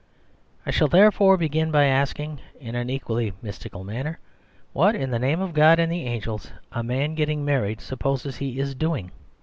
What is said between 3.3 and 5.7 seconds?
mystical man ner, what in the name of